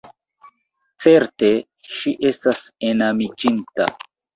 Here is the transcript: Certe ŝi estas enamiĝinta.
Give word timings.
Certe 1.05 1.53
ŝi 2.01 2.17
estas 2.33 2.67
enamiĝinta. 2.93 3.95